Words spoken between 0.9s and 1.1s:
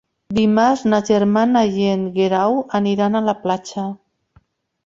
na